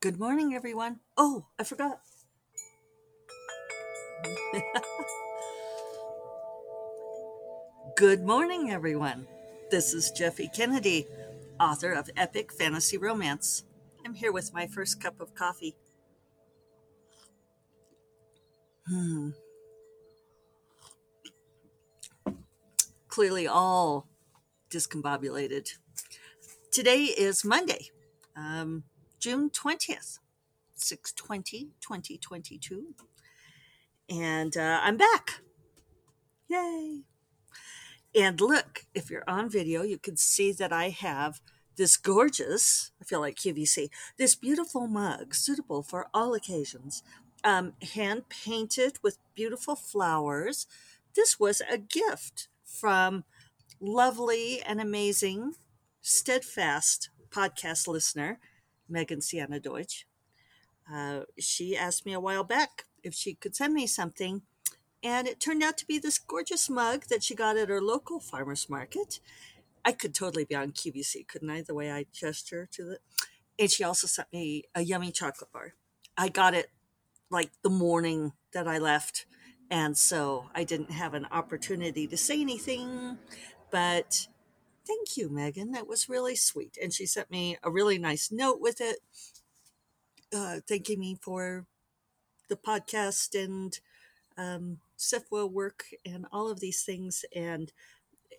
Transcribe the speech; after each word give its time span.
Good 0.00 0.20
morning, 0.20 0.54
everyone. 0.54 1.00
Oh, 1.16 1.46
I 1.58 1.64
forgot. 1.64 1.98
Good 7.96 8.24
morning, 8.24 8.70
everyone. 8.70 9.26
This 9.72 9.92
is 9.92 10.12
Jeffe 10.12 10.52
Kennedy, 10.54 11.08
author 11.58 11.90
of 11.92 12.10
Epic 12.16 12.52
Fantasy 12.52 12.96
Romance. 12.96 13.64
I'm 14.06 14.14
here 14.14 14.30
with 14.30 14.54
my 14.54 14.68
first 14.68 15.02
cup 15.02 15.20
of 15.20 15.34
coffee. 15.34 15.74
Hmm. 18.86 19.30
Clearly, 23.08 23.48
all 23.48 24.06
discombobulated. 24.70 25.70
Today 26.70 27.02
is 27.02 27.44
Monday, 27.44 27.90
um, 28.36 28.84
June 29.18 29.50
20th, 29.50 30.18
620, 30.74 31.70
2022. 31.80 32.94
And 34.08 34.56
uh, 34.56 34.80
I'm 34.82 34.96
back. 34.96 35.40
Yay. 36.48 37.02
And 38.14 38.40
look, 38.40 38.86
if 38.94 39.10
you're 39.10 39.28
on 39.28 39.50
video, 39.50 39.82
you 39.82 39.98
can 39.98 40.16
see 40.16 40.52
that 40.52 40.72
I 40.72 40.88
have 40.90 41.40
this 41.76 41.96
gorgeous, 41.96 42.92
I 43.00 43.04
feel 43.04 43.20
like 43.20 43.36
QVC, 43.36 43.88
this 44.16 44.34
beautiful 44.34 44.86
mug 44.86 45.34
suitable 45.34 45.82
for 45.82 46.06
all 46.14 46.34
occasions, 46.34 47.02
um, 47.44 47.74
hand 47.94 48.28
painted 48.28 48.98
with 49.02 49.18
beautiful 49.34 49.76
flowers. 49.76 50.66
This 51.14 51.38
was 51.38 51.62
a 51.70 51.78
gift 51.78 52.48
from 52.64 53.24
lovely 53.80 54.60
and 54.62 54.80
amazing, 54.80 55.54
steadfast 56.00 57.10
podcast 57.30 57.86
listener, 57.86 58.38
Megan 58.88 59.20
Sienna 59.20 59.60
Deutsch. 59.60 60.06
Uh, 60.92 61.20
she 61.38 61.76
asked 61.76 62.06
me 62.06 62.12
a 62.12 62.20
while 62.20 62.44
back 62.44 62.84
if 63.02 63.14
she 63.14 63.34
could 63.34 63.54
send 63.54 63.74
me 63.74 63.86
something, 63.86 64.42
and 65.02 65.28
it 65.28 65.40
turned 65.40 65.62
out 65.62 65.78
to 65.78 65.86
be 65.86 65.98
this 65.98 66.18
gorgeous 66.18 66.68
mug 66.68 67.04
that 67.08 67.22
she 67.22 67.34
got 67.34 67.56
at 67.56 67.68
her 67.68 67.80
local 67.80 68.20
farmer's 68.20 68.68
market. 68.68 69.20
I 69.84 69.92
could 69.92 70.14
totally 70.14 70.44
be 70.44 70.54
on 70.54 70.72
QVC, 70.72 71.28
couldn't 71.28 71.50
I? 71.50 71.62
The 71.62 71.74
way 71.74 71.92
I 71.92 72.06
gesture 72.12 72.68
to 72.72 72.84
the. 72.84 72.98
And 73.58 73.70
she 73.70 73.84
also 73.84 74.06
sent 74.06 74.32
me 74.32 74.64
a 74.74 74.82
yummy 74.82 75.12
chocolate 75.12 75.52
bar. 75.52 75.74
I 76.16 76.28
got 76.28 76.54
it 76.54 76.70
like 77.30 77.50
the 77.62 77.70
morning 77.70 78.32
that 78.52 78.68
I 78.68 78.78
left. 78.78 79.26
And 79.70 79.96
so 79.96 80.46
I 80.54 80.64
didn't 80.64 80.92
have 80.92 81.14
an 81.14 81.26
opportunity 81.30 82.06
to 82.06 82.16
say 82.16 82.40
anything, 82.40 83.18
but 83.70 84.28
thank 84.88 85.16
you, 85.16 85.28
Megan. 85.28 85.72
That 85.72 85.86
was 85.86 86.08
really 86.08 86.34
sweet. 86.34 86.78
And 86.82 86.92
she 86.92 87.06
sent 87.06 87.30
me 87.30 87.58
a 87.62 87.70
really 87.70 87.98
nice 87.98 88.32
note 88.32 88.60
with 88.60 88.80
it, 88.80 88.98
uh, 90.34 90.60
thanking 90.66 90.98
me 90.98 91.16
for 91.20 91.66
the 92.48 92.56
podcast 92.56 93.40
and 93.40 93.78
um, 94.38 94.78
SFWA 94.98 95.50
work 95.50 95.84
and 96.06 96.26
all 96.32 96.50
of 96.50 96.60
these 96.60 96.82
things. 96.82 97.24
And 97.36 97.72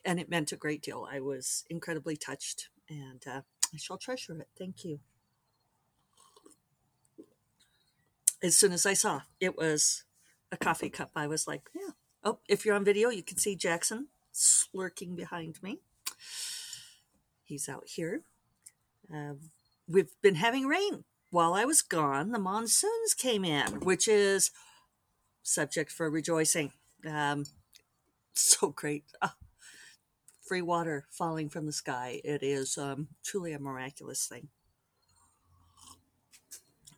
and 0.05 0.19
it 0.19 0.29
meant 0.29 0.51
a 0.51 0.57
great 0.57 0.81
deal. 0.81 1.07
I 1.11 1.19
was 1.19 1.65
incredibly 1.69 2.15
touched, 2.15 2.69
and 2.89 3.21
uh, 3.27 3.41
I 3.73 3.77
shall 3.77 3.97
treasure 3.97 4.39
it. 4.39 4.47
Thank 4.57 4.85
you. 4.85 4.99
As 8.41 8.57
soon 8.57 8.71
as 8.71 8.85
I 8.85 8.93
saw 8.93 9.21
it 9.41 9.57
was 9.57 10.03
a 10.51 10.57
coffee 10.57 10.89
cup, 10.89 11.11
I 11.15 11.27
was 11.27 11.47
like, 11.47 11.69
yeah. 11.75 11.91
Oh, 12.23 12.39
if 12.49 12.65
you're 12.65 12.75
on 12.75 12.83
video, 12.83 13.09
you 13.09 13.23
can 13.23 13.37
see 13.37 13.55
Jackson 13.55 14.07
slurking 14.33 15.15
behind 15.15 15.61
me. 15.63 15.79
He's 17.43 17.67
out 17.67 17.83
here. 17.87 18.21
Uh, 19.13 19.33
we've 19.87 20.11
been 20.21 20.35
having 20.35 20.67
rain. 20.67 21.03
While 21.31 21.53
I 21.53 21.65
was 21.65 21.81
gone, 21.81 22.31
the 22.31 22.39
monsoons 22.39 23.13
came 23.15 23.45
in, 23.45 23.81
which 23.81 24.07
is 24.07 24.51
subject 25.43 25.91
for 25.91 26.09
rejoicing. 26.09 26.71
Um, 27.07 27.45
so 28.33 28.69
great. 28.75 29.05
Ah, 29.21 29.35
free 30.47 30.61
water 30.61 31.05
falling 31.11 31.49
from 31.49 31.65
the 31.65 31.73
sky. 31.73 32.21
It 32.23 32.41
is 32.41 32.77
um, 32.77 33.09
truly 33.23 33.53
a 33.53 33.59
miraculous 33.59 34.25
thing. 34.25 34.49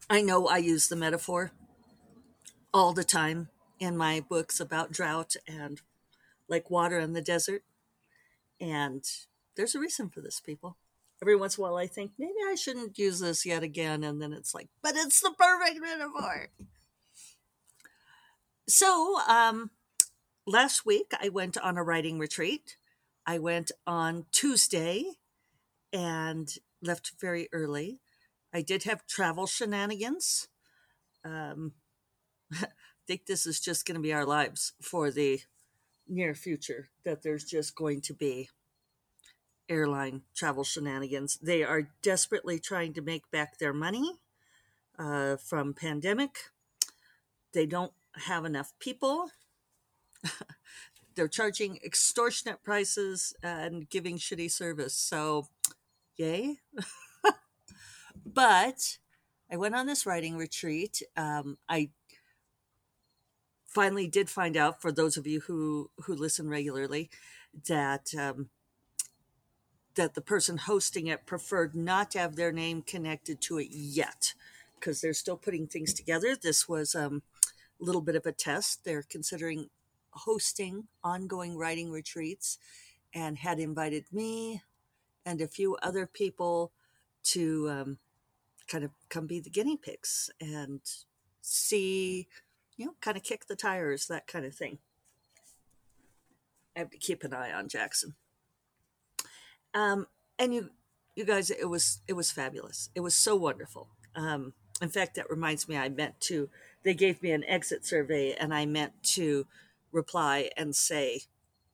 I 0.10 0.22
know 0.22 0.48
I 0.48 0.58
use 0.58 0.88
the 0.88 0.96
metaphor 0.96 1.52
all 2.74 2.94
the 2.94 3.04
time 3.04 3.50
in 3.80 3.98
my 3.98 4.20
books 4.20 4.60
about 4.60 4.92
drought 4.92 5.36
and 5.48 5.82
like 6.48 6.70
water 6.70 7.00
in 7.00 7.14
the 7.14 7.22
desert. 7.22 7.64
And 8.62 9.04
there's 9.56 9.74
a 9.74 9.80
reason 9.80 10.10
for 10.10 10.22
this, 10.22 10.40
people. 10.40 10.78
Every 11.22 11.36
once 11.36 11.58
in 11.58 11.64
a 11.64 11.68
while, 11.68 11.78
I 11.78 11.88
think 11.88 12.12
maybe 12.18 12.34
I 12.48 12.56
shouldn't 12.56 12.98
use 12.98 13.20
this 13.20 13.46
yet 13.46 13.64
again. 13.64 14.04
And 14.04 14.22
then 14.22 14.34
it's 14.34 14.54
like, 14.54 14.70
but 14.82 14.96
it's 14.96 15.20
the 15.20 15.34
perfect 15.38 15.82
metaphor. 15.82 16.50
So, 18.68 19.20
um, 19.28 19.72
last 20.46 20.86
week 20.86 21.12
I 21.20 21.30
went 21.30 21.58
on 21.58 21.78
a 21.78 21.84
writing 21.84 22.20
retreat. 22.20 22.78
I 23.26 23.40
went 23.40 23.72
on 23.86 24.26
Tuesday 24.32 25.06
and 25.92 26.54
left 26.82 27.14
very 27.20 27.50
early. 27.52 28.00
I 28.54 28.62
did 28.62 28.84
have 28.84 29.08
travel 29.08 29.48
shenanigans. 29.48 30.48
Um, 31.24 31.74
I 32.54 32.68
think 33.08 33.26
this 33.26 33.46
is 33.46 33.60
just 33.60 33.86
going 33.86 33.96
to 33.96 34.02
be 34.02 34.14
our 34.14 34.26
lives 34.26 34.74
for 34.82 35.12
the 35.12 35.42
near 36.08 36.34
future, 36.34 36.90
that 37.06 37.24
there's 37.24 37.44
just 37.44 37.76
going 37.76 38.02
to 38.02 38.14
be 38.14 38.50
airline 39.70 40.24
travel 40.36 40.64
shenanigans. 40.64 41.38
They 41.42 41.64
are 41.64 41.90
desperately 42.02 42.60
trying 42.60 42.94
to 42.94 43.02
make 43.02 43.30
back 43.32 43.58
their 43.58 43.74
money 43.74 44.20
uh, 45.00 45.38
from 45.38 45.74
pandemic. 45.74 46.38
They 47.54 47.66
don't 47.66 47.94
have 48.28 48.46
enough 48.46 48.74
people. 48.80 49.30
They're 51.16 51.28
charging 51.28 51.78
extortionate 51.84 52.64
prices 52.64 53.34
and 53.44 53.90
giving 53.90 54.18
shitty 54.18 54.52
service. 54.52 54.94
So, 54.96 55.48
yay. 56.18 56.58
but 58.26 58.98
I 59.52 59.58
went 59.58 59.76
on 59.76 59.88
this 59.88 60.06
writing 60.06 60.38
retreat. 60.38 61.02
Um, 61.18 61.58
I 61.68 61.90
finally 63.74 64.08
did 64.08 64.30
find 64.30 64.56
out, 64.58 64.82
for 64.82 64.92
those 64.92 65.18
of 65.18 65.26
you 65.26 65.42
who 65.42 65.90
who 66.04 66.14
listen 66.14 66.50
regularly, 66.50 67.10
that 67.68 68.14
um, 68.18 68.50
that 69.96 70.14
the 70.14 70.22
person 70.22 70.58
hosting 70.58 71.08
it 71.08 71.26
preferred 71.26 71.76
not 71.76 72.12
to 72.12 72.20
have 72.20 72.36
their 72.36 72.52
name 72.52 72.82
connected 72.82 73.42
to 73.42 73.58
it 73.58 73.70
yet, 73.72 74.34
because 74.76 75.02
they're 75.02 75.14
still 75.14 75.38
putting 75.38 75.68
things 75.68 75.94
together. 75.94 76.36
This 76.36 76.68
was 76.68 76.96
um, 76.96 77.24
a 77.82 77.84
little 77.84 78.02
bit 78.02 78.16
of 78.16 78.26
a 78.26 78.32
test. 78.32 78.84
They're 78.84 79.06
considering 79.10 79.70
hosting 80.12 80.88
ongoing 81.04 81.58
writing 81.58 81.92
retreats, 81.92 82.58
and 83.14 83.38
had 83.38 83.60
invited 83.60 84.06
me 84.12 84.62
and 85.26 85.42
a 85.42 85.48
few 85.48 85.76
other 85.84 86.08
people 86.08 86.72
to 87.24 87.70
um, 87.70 87.98
kind 88.68 88.84
of 88.84 88.92
come 89.10 89.28
be 89.28 89.40
the 89.40 89.50
guinea 89.50 89.78
pigs 89.78 90.30
and 90.40 90.82
see, 91.42 92.28
you 92.82 92.88
know, 92.88 92.96
kind 93.00 93.16
of 93.16 93.22
kick 93.22 93.46
the 93.46 93.56
tires, 93.56 94.08
that 94.08 94.26
kind 94.26 94.44
of 94.44 94.56
thing. 94.56 94.80
I 96.76 96.80
have 96.80 96.90
to 96.90 96.98
keep 96.98 97.24
an 97.24 97.32
eye 97.32 97.54
on 97.54 97.70
Jackson. 97.70 98.16
Um, 99.76 100.08
and 100.40 100.52
you, 100.52 100.72
you 101.16 101.24
guys, 101.24 101.52
it 101.52 101.70
was 101.70 102.02
it 102.08 102.14
was 102.14 102.32
fabulous. 102.32 102.90
It 102.96 103.02
was 103.02 103.14
so 103.14 103.36
wonderful. 103.36 103.90
Um, 104.16 104.54
in 104.82 104.90
fact, 104.90 105.14
that 105.14 105.30
reminds 105.30 105.70
me, 105.70 105.78
I 105.78 105.90
meant 105.90 106.20
to. 106.22 106.50
They 106.84 106.96
gave 106.96 107.22
me 107.22 107.30
an 107.30 107.44
exit 107.44 107.86
survey, 107.86 108.34
and 108.34 108.52
I 108.52 108.66
meant 108.66 109.04
to 109.14 109.46
reply 109.92 110.50
and 110.58 110.76
say 110.76 111.22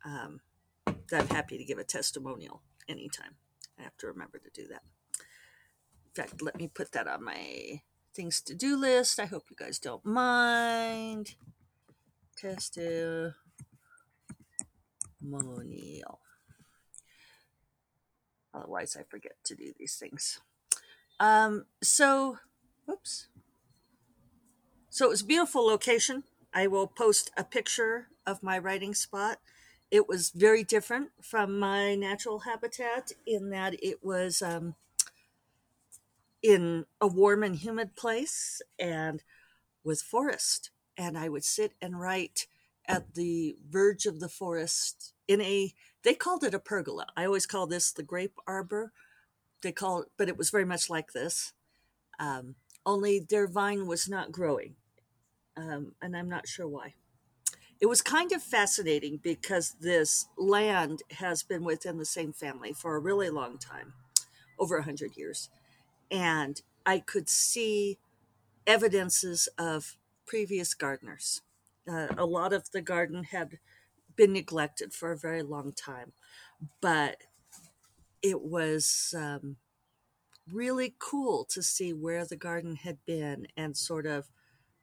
um, 0.04 0.42
that 0.86 1.22
I'm 1.22 1.30
happy 1.30 1.58
to 1.58 1.64
give 1.64 1.78
a 1.78 1.86
testimonial 1.86 2.64
anytime. 2.90 3.36
I 3.80 3.84
have 3.84 3.96
to 4.00 4.08
remember 4.08 4.40
to 4.40 4.50
do 4.50 4.68
that. 4.68 4.84
In 5.18 6.24
fact, 6.24 6.42
let 6.42 6.58
me 6.58 6.68
put 6.68 6.92
that 6.92 7.08
on 7.08 7.24
my 7.24 7.80
things 8.18 8.42
to 8.42 8.56
do 8.56 8.76
list. 8.76 9.20
I 9.20 9.26
hope 9.26 9.46
you 9.50 9.56
guys 9.56 9.78
don't 9.78 10.04
mind. 10.04 11.36
Testimonial. 12.36 13.36
Otherwise, 18.54 18.98
I 19.00 19.04
forget 19.04 19.34
to 19.46 19.56
do 19.56 19.72
these 19.78 19.96
things. 19.96 20.40
Um, 21.20 21.66
so, 21.84 22.40
whoops. 22.86 23.28
So 24.90 25.06
it 25.06 25.10
was 25.10 25.22
a 25.22 25.26
beautiful 25.26 25.66
location. 25.66 26.24
I 26.54 26.66
will 26.66 26.88
post 26.88 27.30
a 27.38 27.44
picture 27.44 28.08
of 28.26 28.42
my 28.42 28.58
writing 28.58 28.96
spot. 28.96 29.38
It 29.92 30.10
was 30.10 30.32
very 30.32 30.64
different 30.64 31.10
from 31.22 31.60
my 31.60 31.94
natural 31.94 32.40
habitat 32.40 33.12
in 33.28 33.52
that 33.52 33.76
it 33.84 34.04
was 34.04 34.42
um, 34.42 34.74
in 36.42 36.86
a 37.02 37.08
warm 37.08 37.44
and 37.44 37.56
humid 37.56 37.96
place 37.96 38.62
and 38.80 39.24
with 39.84 40.02
forest. 40.02 40.72
And 40.98 41.18
I 41.18 41.30
would 41.30 41.44
sit 41.44 41.74
and 41.82 42.00
write 42.00 42.48
at 42.86 43.16
the 43.16 43.56
verge 43.70 44.06
of 44.06 44.20
the 44.20 44.30
forest 44.30 45.14
in 45.28 45.42
a, 45.42 45.74
they 46.04 46.14
called 46.14 46.44
it 46.44 46.54
a 46.54 46.60
pergola. 46.60 47.08
I 47.16 47.26
always 47.26 47.46
call 47.46 47.68
this 47.68 47.92
the 47.92 48.04
grape 48.04 48.40
arbor. 48.48 48.94
They 49.62 49.72
call 49.72 50.04
it, 50.04 50.10
but 50.18 50.30
it 50.30 50.38
was 50.38 50.50
very 50.50 50.66
much 50.66 50.90
like 50.90 51.12
this. 51.12 51.54
Um, 52.20 52.56
only 52.86 53.20
their 53.20 53.48
vine 53.48 53.86
was 53.86 54.08
not 54.08 54.32
growing. 54.32 54.76
Um, 55.58 55.94
and 56.02 56.16
I'm 56.16 56.30
not 56.30 56.48
sure 56.48 56.68
why. 56.68 56.94
It 57.80 57.88
was 57.88 58.02
kind 58.02 58.32
of 58.32 58.42
fascinating 58.42 59.20
because 59.22 59.76
this 59.82 60.28
land 60.38 61.04
has 61.12 61.44
been 61.44 61.64
within 61.64 61.98
the 61.98 62.06
same 62.06 62.34
family 62.34 62.74
for 62.74 62.96
a 62.96 63.00
really 63.00 63.30
long 63.30 63.58
time, 63.58 63.94
over 64.58 64.78
100 64.78 65.16
years. 65.16 65.50
And 66.12 66.62
I 66.86 67.00
could 67.00 67.30
see 67.30 68.00
evidences 68.66 69.48
of 69.58 69.98
previous 70.26 70.74
gardeners. 70.74 71.42
Uh, 71.90 72.08
a 72.18 72.26
lot 72.26 72.54
of 72.54 72.72
the 72.72 72.82
garden 72.82 73.24
had 73.24 73.60
been 74.16 74.34
neglected 74.34 74.94
for 74.94 75.12
a 75.12 75.18
very 75.18 75.42
long 75.42 75.72
time, 75.72 76.12
but 76.82 77.18
it 78.22 78.42
was 78.42 79.14
um, 79.18 79.58
really 80.52 80.96
cool 81.00 81.46
to 81.46 81.62
see 81.62 81.94
where 81.94 82.26
the 82.26 82.36
garden 82.36 82.76
had 82.76 82.98
been 83.06 83.48
and 83.56 83.78
sort 83.78 84.06
of 84.06 84.30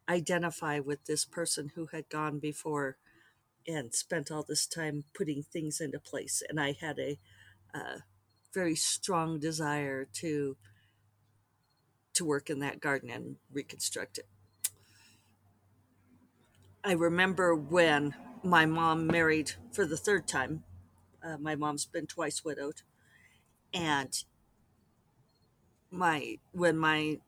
identify 0.08 0.78
with 0.78 1.04
this 1.04 1.24
person 1.24 1.72
who 1.74 1.86
had 1.86 2.08
gone 2.08 2.38
before 2.38 2.96
and 3.66 3.94
spent 3.94 4.30
all 4.30 4.44
this 4.46 4.66
time 4.66 5.04
putting 5.14 5.42
things 5.42 5.80
into 5.80 5.98
place. 5.98 6.42
And 6.48 6.60
I 6.60 6.76
had 6.78 6.98
a 6.98 7.18
uh, 7.74 7.98
very 8.52 8.76
strong 8.76 9.40
desire 9.40 10.06
to 10.14 10.56
to 12.14 12.24
work 12.24 12.50
in 12.50 12.60
that 12.60 12.80
garden 12.80 13.10
and 13.10 13.36
reconstruct 13.52 14.18
it. 14.18 14.26
I 16.82 16.92
remember 16.92 17.54
when 17.54 18.14
my 18.42 18.66
mom 18.66 19.06
married 19.06 19.52
for 19.72 19.86
the 19.86 19.96
third 19.96 20.28
time. 20.28 20.64
Uh, 21.22 21.38
my 21.38 21.54
mom's 21.54 21.86
been 21.86 22.06
twice 22.06 22.44
widowed, 22.44 22.82
and 23.72 24.24
my 25.90 26.38
when 26.52 26.76
my 26.76 27.20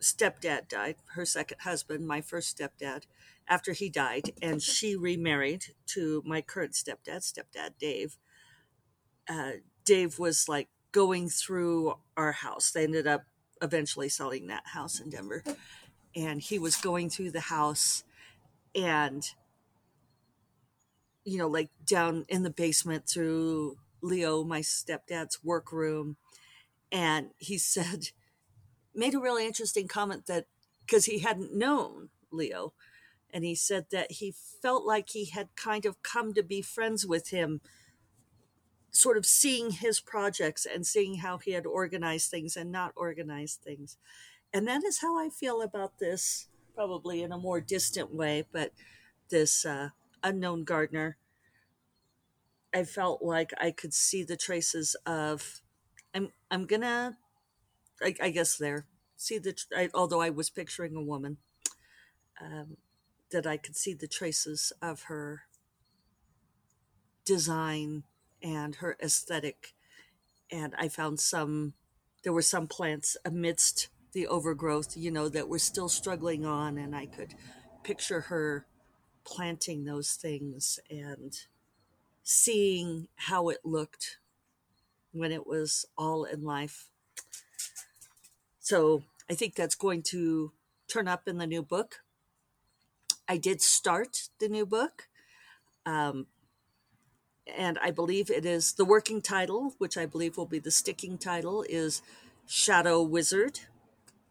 stepdad 0.00 0.68
died, 0.68 0.96
her 1.14 1.24
second 1.24 1.58
husband, 1.62 2.06
my 2.06 2.20
first 2.20 2.58
stepdad, 2.58 3.04
after 3.48 3.72
he 3.72 3.88
died, 3.88 4.32
and 4.42 4.62
she 4.62 4.96
remarried 4.96 5.66
to 5.86 6.22
my 6.26 6.40
current 6.40 6.72
stepdad, 6.72 7.20
stepdad 7.22 7.70
Dave. 7.78 8.18
Uh, 9.28 9.52
Dave 9.84 10.18
was 10.18 10.48
like 10.48 10.68
going 10.92 11.28
through 11.28 11.96
our 12.16 12.32
house. 12.32 12.70
They 12.70 12.84
ended 12.84 13.06
up 13.06 13.24
eventually 13.62 14.08
selling 14.08 14.46
that 14.46 14.66
house 14.66 15.00
in 15.00 15.10
Denver, 15.10 15.42
and 16.14 16.40
he 16.40 16.58
was 16.58 16.76
going 16.76 17.10
through 17.10 17.30
the 17.30 17.40
house, 17.40 18.04
and 18.74 19.24
you 21.24 21.38
know, 21.38 21.48
like 21.48 21.70
down 21.86 22.24
in 22.28 22.42
the 22.42 22.50
basement 22.50 23.08
through 23.08 23.76
Leo, 24.02 24.42
my 24.42 24.60
stepdad's 24.60 25.44
workroom, 25.44 26.16
and 26.90 27.30
he 27.38 27.58
said 27.58 28.08
made 28.94 29.14
a 29.14 29.20
really 29.20 29.46
interesting 29.46 29.86
comment 29.86 30.26
that 30.26 30.46
because 30.84 31.04
he 31.04 31.20
hadn't 31.20 31.54
known 31.54 32.08
Leo, 32.32 32.72
and 33.32 33.44
he 33.44 33.54
said 33.54 33.86
that 33.92 34.12
he 34.12 34.34
felt 34.62 34.84
like 34.84 35.10
he 35.10 35.26
had 35.26 35.54
kind 35.56 35.86
of 35.86 36.02
come 36.02 36.34
to 36.34 36.42
be 36.42 36.62
friends 36.62 37.06
with 37.06 37.30
him, 37.30 37.60
sort 38.90 39.16
of 39.16 39.26
seeing 39.26 39.70
his 39.70 40.00
projects 40.00 40.66
and 40.66 40.86
seeing 40.86 41.16
how 41.16 41.38
he 41.38 41.52
had 41.52 41.66
organized 41.66 42.30
things 42.30 42.56
and 42.56 42.72
not 42.72 42.92
organized 42.96 43.60
things. 43.62 43.96
And 44.52 44.66
that 44.66 44.84
is 44.84 45.00
how 45.00 45.18
I 45.18 45.28
feel 45.28 45.62
about 45.62 45.98
this, 45.98 46.48
probably 46.74 47.22
in 47.22 47.32
a 47.32 47.38
more 47.38 47.60
distant 47.60 48.12
way, 48.14 48.46
but 48.52 48.72
this 49.30 49.64
uh, 49.64 49.90
unknown 50.22 50.64
gardener. 50.64 51.16
I 52.74 52.84
felt 52.84 53.22
like 53.22 53.52
I 53.60 53.70
could 53.70 53.94
see 53.94 54.22
the 54.22 54.36
traces 54.36 54.96
of. 55.06 55.60
I'm 56.14 56.32
I'm 56.50 56.66
gonna 56.66 57.16
I, 58.02 58.14
I 58.20 58.30
guess 58.30 58.56
there 58.56 58.86
see 59.20 59.38
the 59.38 59.54
I, 59.76 59.90
although 59.92 60.22
I 60.22 60.30
was 60.30 60.48
picturing 60.48 60.96
a 60.96 61.02
woman 61.02 61.36
um, 62.40 62.78
that 63.30 63.46
I 63.46 63.58
could 63.58 63.76
see 63.76 63.92
the 63.92 64.08
traces 64.08 64.72
of 64.80 65.02
her 65.04 65.42
design 67.24 68.04
and 68.42 68.76
her 68.76 68.96
aesthetic 69.02 69.74
and 70.50 70.74
I 70.78 70.88
found 70.88 71.20
some 71.20 71.74
there 72.22 72.32
were 72.32 72.42
some 72.42 72.66
plants 72.66 73.16
amidst 73.24 73.88
the 74.12 74.26
overgrowth 74.26 74.96
you 74.96 75.10
know 75.10 75.28
that 75.28 75.48
were 75.48 75.58
still 75.58 75.88
struggling 75.88 76.44
on 76.44 76.78
and 76.78 76.94
I 76.94 77.06
could 77.06 77.34
picture 77.82 78.22
her 78.22 78.66
planting 79.24 79.84
those 79.84 80.12
things 80.12 80.78
and 80.90 81.38
seeing 82.22 83.08
how 83.16 83.48
it 83.48 83.60
looked 83.64 84.18
when 85.12 85.32
it 85.32 85.46
was 85.46 85.86
all 85.96 86.24
in 86.24 86.44
life 86.44 86.88
so 88.60 89.02
I 89.28 89.34
think 89.34 89.54
that's 89.54 89.74
going 89.74 90.02
to 90.04 90.52
turn 90.86 91.08
up 91.08 91.26
in 91.26 91.38
the 91.38 91.46
new 91.46 91.62
book. 91.62 92.02
I 93.28 93.36
did 93.36 93.62
start 93.62 94.28
the 94.38 94.48
new 94.48 94.66
book. 94.66 95.08
Um, 95.86 96.26
and 97.56 97.78
I 97.82 97.90
believe 97.90 98.30
it 98.30 98.44
is 98.44 98.74
the 98.74 98.84
working 98.84 99.20
title, 99.20 99.74
which 99.78 99.96
I 99.96 100.06
believe 100.06 100.36
will 100.36 100.46
be 100.46 100.58
the 100.58 100.70
sticking 100.70 101.18
title, 101.18 101.64
is 101.68 102.02
Shadow 102.46 103.02
Wizard. 103.02 103.60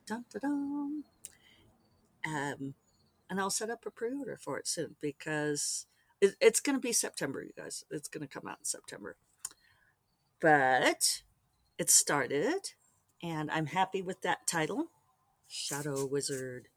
Dun, 0.06 0.26
dun, 0.32 0.42
dun. 0.42 1.04
Um, 2.26 2.74
and 3.30 3.40
I'll 3.40 3.50
set 3.50 3.70
up 3.70 3.86
a 3.86 3.92
pre 3.92 4.14
order 4.14 4.38
for 4.38 4.58
it 4.58 4.68
soon 4.68 4.96
because 5.02 5.86
it, 6.20 6.36
it's 6.42 6.60
going 6.60 6.76
to 6.76 6.82
be 6.82 6.94
September, 6.94 7.42
you 7.42 7.52
guys. 7.56 7.86
It's 7.92 8.10
going 8.10 8.28
to 8.28 8.34
come 8.34 8.48
out 8.48 8.60
in 8.60 8.66
September. 8.66 9.16
But 10.42 11.22
it 11.78 11.90
started 11.90 12.74
and 13.22 13.52
I'm 13.52 13.68
happy 13.68 14.02
with 14.02 14.22
that 14.22 14.48
title 14.48 14.88
Shadow 15.48 16.06
Wizard. 16.06 16.68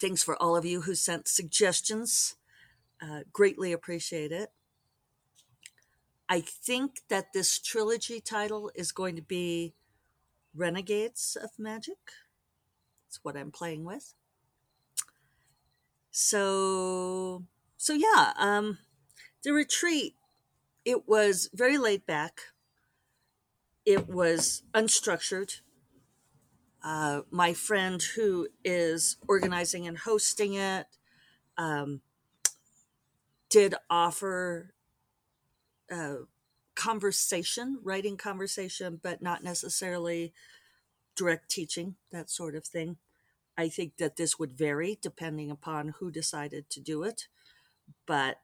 Thanks 0.00 0.22
for 0.22 0.40
all 0.40 0.56
of 0.56 0.64
you 0.64 0.82
who 0.82 0.94
sent 0.94 1.28
suggestions. 1.28 2.36
Uh, 3.02 3.20
greatly 3.32 3.72
appreciate 3.72 4.30
it. 4.30 4.50
I 6.28 6.40
think 6.40 7.00
that 7.08 7.32
this 7.32 7.58
trilogy 7.58 8.20
title 8.20 8.70
is 8.74 8.92
going 8.92 9.16
to 9.16 9.22
be 9.22 9.74
Renegades 10.54 11.36
of 11.42 11.50
Magic. 11.58 11.98
That's 13.06 13.20
what 13.22 13.36
I'm 13.36 13.50
playing 13.50 13.84
with. 13.84 14.14
So, 16.10 17.44
so 17.76 17.92
yeah, 17.92 18.32
um, 18.36 18.78
the 19.42 19.52
retreat, 19.52 20.14
it 20.84 21.08
was 21.08 21.50
very 21.52 21.76
laid 21.76 22.06
back 22.06 22.42
it 23.84 24.08
was 24.08 24.62
unstructured. 24.74 25.60
Uh, 26.84 27.22
my 27.30 27.52
friend 27.52 28.02
who 28.16 28.48
is 28.64 29.16
organizing 29.28 29.86
and 29.86 29.98
hosting 29.98 30.54
it 30.54 30.86
um, 31.56 32.00
did 33.52 33.74
offer 33.90 34.72
uh, 35.92 36.24
conversation, 36.74 37.78
writing 37.82 38.16
conversation, 38.16 38.98
but 39.02 39.20
not 39.20 39.44
necessarily 39.44 40.32
direct 41.14 41.50
teaching, 41.50 41.96
that 42.10 42.30
sort 42.30 42.54
of 42.54 42.64
thing. 42.64 42.96
I 43.56 43.68
think 43.68 43.98
that 43.98 44.16
this 44.16 44.38
would 44.38 44.54
vary 44.54 44.98
depending 45.02 45.50
upon 45.50 45.94
who 45.98 46.10
decided 46.10 46.70
to 46.70 46.80
do 46.80 47.02
it. 47.02 47.28
But 48.06 48.38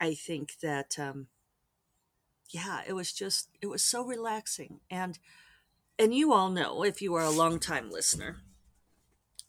I 0.00 0.14
think 0.14 0.58
that 0.60 0.98
um, 0.98 1.28
yeah, 2.50 2.80
it 2.86 2.94
was 2.94 3.12
just 3.12 3.50
it 3.62 3.68
was 3.68 3.84
so 3.84 4.04
relaxing 4.04 4.80
and 4.90 5.20
and 6.00 6.12
you 6.12 6.32
all 6.32 6.50
know 6.50 6.82
if 6.82 7.00
you 7.00 7.14
are 7.14 7.24
a 7.24 7.30
long 7.30 7.60
time 7.60 7.90
listener, 7.92 8.38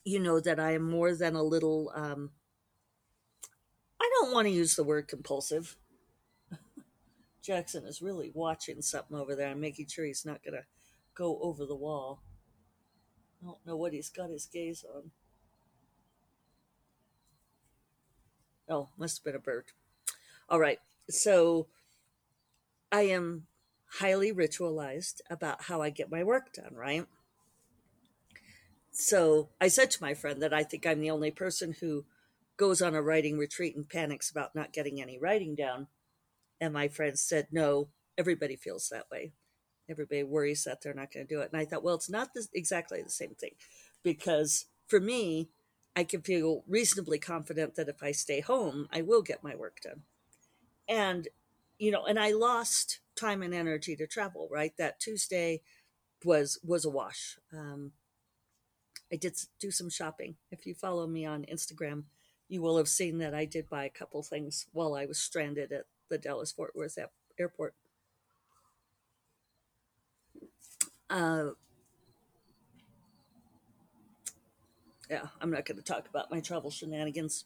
you 0.06 0.20
know 0.20 0.40
that 0.40 0.60
I 0.60 0.74
am 0.74 0.84
more 0.84 1.16
than 1.16 1.36
a 1.36 1.42
little 1.42 1.92
um 1.96 2.30
I 4.00 4.10
don't 4.16 4.34
want 4.34 4.48
to 4.48 4.54
use 4.54 4.76
the 4.76 4.84
word 4.84 5.08
compulsive. 5.08 5.76
Jackson 7.44 7.86
is 7.86 8.02
really 8.02 8.32
watching 8.34 8.82
something 8.82 9.18
over 9.18 9.36
there 9.36 9.56
making 9.56 9.88
sure 9.88 10.06
he's 10.06 10.26
not 10.26 10.44
going 10.44 10.54
to 10.54 10.66
go 11.16 11.40
over 11.42 11.66
the 11.66 11.76
wall. 11.76 12.22
I 13.42 13.48
don't 13.48 13.66
know 13.66 13.78
what 13.78 13.94
he's 13.94 14.10
got 14.10 14.30
his 14.30 14.46
gaze 14.46 14.86
on. 14.96 15.12
Oh, 18.70 18.90
must 18.98 19.18
have 19.18 19.24
been 19.24 19.36
a 19.36 19.40
bird. 19.40 19.66
All 20.50 20.60
right. 20.60 20.80
So 21.10 21.68
I 22.92 23.02
am 23.02 23.48
highly 24.00 24.34
ritualized 24.34 25.22
about 25.30 25.64
how 25.64 25.82
I 25.82 25.90
get 25.90 26.12
my 26.12 26.24
work 26.24 26.54
done, 26.54 26.74
right? 26.74 27.06
So 28.92 29.50
I 29.62 29.68
said 29.68 29.92
to 29.92 30.04
my 30.04 30.14
friend 30.14 30.42
that 30.42 30.54
I 30.54 30.64
think 30.64 30.86
I'm 30.86 31.00
the 31.00 31.12
only 31.12 31.32
person 31.32 31.76
who 31.80 32.06
goes 32.58 32.82
on 32.82 32.96
a 32.96 33.02
writing 33.02 33.38
retreat 33.38 33.76
and 33.76 33.88
panics 33.88 34.30
about 34.30 34.56
not 34.56 34.74
getting 34.74 35.02
any 35.02 35.18
writing 35.18 35.56
down. 35.56 35.88
And 36.60 36.74
my 36.74 36.88
friend 36.88 37.18
said, 37.18 37.48
No, 37.52 37.90
everybody 38.18 38.56
feels 38.56 38.90
that 38.90 39.06
way. 39.12 39.34
Everybody 39.90 40.24
worries 40.24 40.64
that 40.66 40.82
they're 40.82 40.94
not 40.94 41.14
going 41.14 41.28
to 41.28 41.34
do 41.36 41.42
it. 41.42 41.50
And 41.52 41.62
I 41.62 41.66
thought, 41.66 41.84
well, 41.84 41.96
it's 41.96 42.10
not 42.10 42.30
exactly 42.54 43.02
the 43.02 43.10
same 43.10 43.36
thing 43.36 43.52
because 44.04 44.66
for 44.86 45.00
me, 45.00 45.50
I 45.96 46.04
can 46.04 46.22
feel 46.22 46.64
reasonably 46.68 47.20
confident 47.20 47.76
that 47.76 47.88
if 47.88 48.04
I 48.04 48.12
stay 48.12 48.42
home, 48.42 48.88
I 48.92 49.02
will 49.02 49.22
get 49.22 49.44
my 49.44 49.56
work 49.56 49.80
done. 49.82 50.02
And 50.90 51.28
you 51.80 51.92
know, 51.92 52.06
and 52.06 52.20
I 52.20 52.32
lost 52.32 53.00
time 53.16 53.44
and 53.44 53.54
energy 53.54 53.96
to 53.96 54.08
travel, 54.08 54.48
right? 54.52 54.74
That 54.78 55.00
Tuesday, 55.00 55.62
was 56.24 56.60
was 56.64 56.86
a 56.86 56.90
wash. 56.90 57.38
Um, 57.54 57.92
I 59.12 59.16
did 59.16 59.36
do 59.60 59.72
some 59.72 59.90
shopping. 59.90 60.36
If 60.52 60.66
you 60.66 60.74
follow 60.74 61.08
me 61.08 61.26
on 61.26 61.46
Instagram, 61.52 62.04
you 62.50 62.62
will 62.62 62.78
have 62.78 62.88
seen 62.88 63.18
that 63.20 63.34
I 63.34 63.46
did 63.46 63.70
buy 63.70 63.86
a 63.86 63.90
couple 63.90 64.24
things 64.24 64.68
while 64.72 64.96
I 64.96 65.06
was 65.06 65.20
stranded 65.20 65.72
at 65.72 65.86
the 66.10 66.18
Dallas 66.18 66.52
Fort 66.52 66.76
Worth 66.76 66.98
airport. 67.38 67.74
Uh, 71.10 71.50
yeah, 75.10 75.28
I'm 75.42 75.52
not 75.52 75.66
going 75.66 75.78
to 75.78 75.84
talk 75.84 76.08
about 76.10 76.32
my 76.32 76.40
travel 76.40 76.72
shenanigans. 76.72 77.46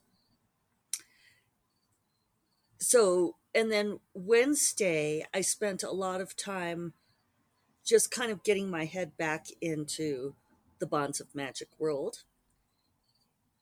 So, 2.80 3.36
and 3.54 3.72
then 3.72 4.00
Wednesday, 4.14 5.26
I 5.34 5.42
spent 5.42 5.84
a 5.84 5.92
lot 5.92 6.22
of 6.22 6.36
time 6.36 6.94
just 7.86 8.12
kind 8.12 8.32
of 8.32 8.44
getting 8.44 8.70
my 8.70 8.86
head 8.86 9.18
back 9.18 9.48
into 9.62 10.36
the 10.80 10.88
Bonds 10.88 11.20
of 11.20 11.36
Magic 11.36 11.68
world. 11.78 12.24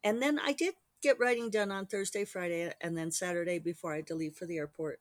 And 0.03 0.22
then 0.22 0.39
I 0.39 0.53
did 0.53 0.75
get 1.01 1.20
writing 1.20 1.50
done 1.50 1.72
on 1.72 1.86
Thursday, 1.86 2.25
Friday, 2.25 2.72
and 2.82 2.98
then 2.98 3.12
Saturday 3.12 3.60
before 3.60 3.94
I 3.94 3.98
had 3.98 4.08
to 4.08 4.15
leave 4.15 4.36
for 4.36 4.46
the 4.46 4.58
airport. 4.58 5.00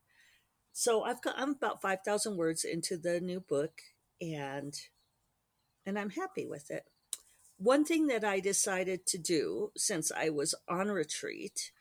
So 0.73 1.03
I've 1.03 1.23
got 1.23 1.35
I'm 1.37 1.51
about 1.51 1.83
five 1.83 2.01
thousand 2.05 2.37
words 2.37 2.65
into 2.65 2.97
the 2.97 3.21
new 3.21 3.41
book, 3.41 3.81
and 4.21 4.75
and 5.85 5.99
I'm 5.99 6.11
happy 6.11 6.47
with 6.47 6.71
it. 6.71 6.85
One 7.57 7.85
thing 7.85 8.07
that 8.07 8.25
I 8.25 8.39
decided 8.41 9.07
to 9.07 9.19
do 9.19 9.73
since 9.77 10.13
I 10.13 10.29
was 10.29 10.55
on 10.69 10.89
retreat 10.89 11.73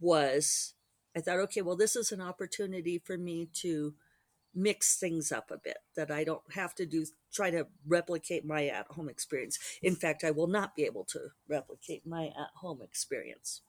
was 0.00 0.74
I 1.16 1.20
thought, 1.20 1.38
okay, 1.40 1.62
well, 1.62 1.76
this 1.76 1.96
is 1.96 2.12
an 2.12 2.20
opportunity 2.20 2.98
for 2.98 3.16
me 3.16 3.48
to 3.54 3.94
mix 4.54 4.98
things 4.98 5.32
up 5.32 5.50
a 5.50 5.58
bit 5.58 5.78
that 5.96 6.10
I 6.10 6.24
don't 6.24 6.52
have 6.54 6.74
to 6.76 6.86
do 6.86 7.06
try 7.32 7.50
to 7.50 7.66
replicate 7.86 8.44
my 8.44 8.66
at 8.66 8.86
home 8.88 9.08
experience. 9.08 9.58
In 9.82 9.94
fact, 9.94 10.24
I 10.24 10.30
will 10.30 10.46
not 10.46 10.76
be 10.76 10.84
able 10.84 11.04
to 11.06 11.28
replicate 11.48 12.06
my 12.06 12.26
at 12.26 12.50
home 12.56 12.80
experience. 12.82 13.62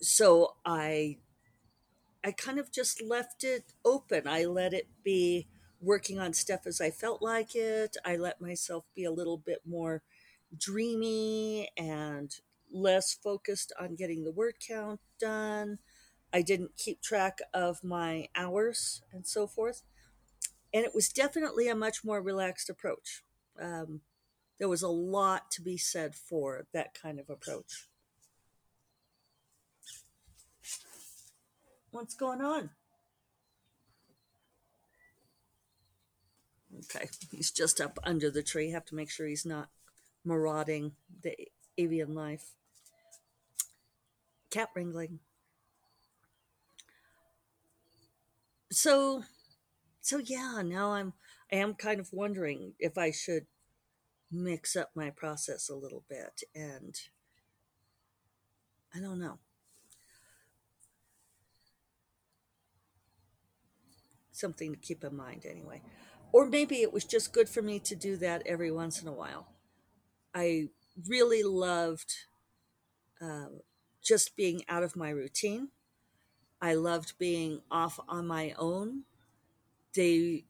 So 0.00 0.56
I 0.64 1.18
I 2.24 2.32
kind 2.32 2.58
of 2.58 2.72
just 2.72 3.00
left 3.00 3.44
it 3.44 3.64
open. 3.84 4.26
I 4.26 4.44
let 4.44 4.74
it 4.74 4.88
be 5.04 5.46
working 5.80 6.18
on 6.18 6.32
stuff 6.32 6.66
as 6.66 6.80
I 6.80 6.90
felt 6.90 7.22
like 7.22 7.54
it. 7.54 7.96
I 8.04 8.16
let 8.16 8.40
myself 8.40 8.84
be 8.94 9.04
a 9.04 9.12
little 9.12 9.38
bit 9.38 9.62
more 9.64 10.02
dreamy 10.58 11.68
and 11.76 12.34
less 12.72 13.14
focused 13.14 13.72
on 13.80 13.94
getting 13.94 14.24
the 14.24 14.32
word 14.32 14.56
count 14.66 15.00
done. 15.20 15.78
I 16.32 16.42
didn't 16.42 16.76
keep 16.76 17.00
track 17.00 17.38
of 17.54 17.82
my 17.82 18.28
hours 18.34 19.02
and 19.12 19.26
so 19.26 19.46
forth. 19.46 19.82
And 20.72 20.84
it 20.84 20.94
was 20.94 21.08
definitely 21.08 21.68
a 21.68 21.74
much 21.74 22.04
more 22.04 22.20
relaxed 22.20 22.68
approach. 22.68 23.22
Um, 23.60 24.02
there 24.58 24.68
was 24.68 24.82
a 24.82 24.88
lot 24.88 25.50
to 25.52 25.62
be 25.62 25.76
said 25.76 26.14
for 26.14 26.66
that 26.72 26.94
kind 27.00 27.18
of 27.20 27.30
approach. 27.30 27.88
What's 31.90 32.14
going 32.14 32.42
on? 32.42 32.70
Okay, 36.84 37.08
he's 37.30 37.50
just 37.50 37.80
up 37.80 37.98
under 38.04 38.30
the 38.30 38.42
tree. 38.42 38.70
Have 38.70 38.84
to 38.86 38.94
make 38.94 39.10
sure 39.10 39.26
he's 39.26 39.46
not 39.46 39.68
marauding 40.24 40.92
the 41.22 41.34
avian 41.78 42.14
life. 42.14 42.52
Cat 44.50 44.68
wrangling. 44.74 45.20
So, 48.76 49.24
so 50.02 50.18
yeah, 50.18 50.60
now 50.62 50.92
I'm 50.92 51.14
I 51.50 51.56
am 51.56 51.72
kind 51.72 51.98
of 51.98 52.12
wondering 52.12 52.74
if 52.78 52.98
I 52.98 53.10
should 53.10 53.46
mix 54.30 54.76
up 54.76 54.90
my 54.94 55.08
process 55.08 55.70
a 55.70 55.74
little 55.74 56.04
bit 56.10 56.42
and 56.54 56.94
I 58.94 59.00
don't 59.00 59.18
know. 59.18 59.38
Something 64.30 64.72
to 64.72 64.78
keep 64.78 65.02
in 65.04 65.16
mind 65.16 65.46
anyway. 65.48 65.80
Or 66.30 66.44
maybe 66.44 66.82
it 66.82 66.92
was 66.92 67.04
just 67.04 67.32
good 67.32 67.48
for 67.48 67.62
me 67.62 67.78
to 67.78 67.96
do 67.96 68.18
that 68.18 68.42
every 68.44 68.70
once 68.70 69.00
in 69.00 69.08
a 69.08 69.12
while. 69.12 69.46
I 70.34 70.68
really 71.08 71.42
loved 71.42 72.12
uh, 73.22 73.46
just 74.04 74.36
being 74.36 74.64
out 74.68 74.82
of 74.82 74.96
my 74.96 75.08
routine. 75.08 75.68
I 76.60 76.74
loved 76.74 77.18
being 77.18 77.60
off 77.70 78.00
on 78.08 78.26
my 78.26 78.54
own. 78.58 79.04
They 79.94 80.44